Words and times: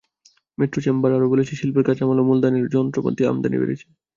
Metro 0.57 0.79
chamber 0.85 1.11
আরও 1.13 1.31
বলেছে, 1.33 1.53
শিল্পের 1.55 1.85
কাঁচামাল 1.87 2.17
ও 2.19 2.27
মূলধনি 2.29 2.59
যন্ত্রপাতি 2.73 3.21
আমদানি 3.25 3.57
বেড়েছে। 3.61 3.85